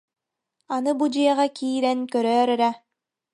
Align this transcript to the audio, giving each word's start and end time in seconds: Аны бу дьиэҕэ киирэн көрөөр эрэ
Аны 0.75 0.91
бу 0.97 1.05
дьиэҕэ 1.13 1.47
киирэн 1.57 1.99
көрөөр 2.11 2.49
эрэ 2.55 2.71